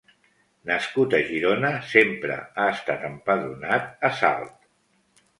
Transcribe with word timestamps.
Nascut 0.69 1.11
a 1.17 1.17
Girona, 1.25 1.69
sempre 1.89 2.37
ha 2.61 2.65
estat 2.77 3.05
empadronat 3.09 4.07
a 4.09 4.11
Salt. 4.23 4.57